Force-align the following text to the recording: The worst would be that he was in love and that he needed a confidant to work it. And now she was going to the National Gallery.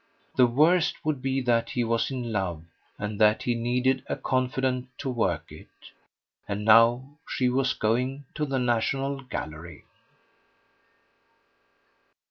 The 0.35 0.47
worst 0.47 1.05
would 1.05 1.21
be 1.21 1.41
that 1.41 1.69
he 1.69 1.83
was 1.83 2.09
in 2.09 2.31
love 2.31 2.63
and 2.97 3.21
that 3.21 3.43
he 3.43 3.53
needed 3.53 4.03
a 4.07 4.15
confidant 4.15 4.87
to 4.97 5.11
work 5.11 5.51
it. 5.51 5.69
And 6.47 6.65
now 6.65 7.19
she 7.29 7.49
was 7.49 7.75
going 7.75 8.25
to 8.33 8.47
the 8.47 8.57
National 8.57 9.21
Gallery. 9.21 9.83